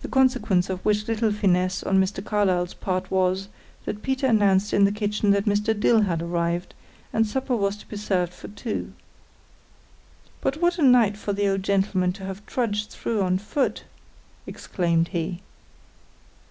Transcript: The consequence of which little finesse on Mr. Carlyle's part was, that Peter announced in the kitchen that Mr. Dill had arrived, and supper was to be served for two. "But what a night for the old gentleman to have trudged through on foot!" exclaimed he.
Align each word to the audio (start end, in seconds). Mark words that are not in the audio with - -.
The 0.00 0.08
consequence 0.08 0.70
of 0.70 0.82
which 0.82 1.06
little 1.06 1.30
finesse 1.30 1.82
on 1.82 2.00
Mr. 2.02 2.24
Carlyle's 2.24 2.72
part 2.72 3.10
was, 3.10 3.48
that 3.84 4.00
Peter 4.02 4.26
announced 4.26 4.72
in 4.72 4.86
the 4.86 4.90
kitchen 4.90 5.30
that 5.32 5.44
Mr. 5.44 5.78
Dill 5.78 6.00
had 6.00 6.22
arrived, 6.22 6.72
and 7.12 7.26
supper 7.26 7.54
was 7.54 7.76
to 7.76 7.86
be 7.86 7.98
served 7.98 8.32
for 8.32 8.48
two. 8.48 8.94
"But 10.40 10.62
what 10.62 10.78
a 10.78 10.82
night 10.82 11.18
for 11.18 11.34
the 11.34 11.48
old 11.50 11.64
gentleman 11.64 12.14
to 12.14 12.24
have 12.24 12.46
trudged 12.46 12.88
through 12.92 13.20
on 13.20 13.36
foot!" 13.36 13.84
exclaimed 14.46 15.08
he. 15.08 15.42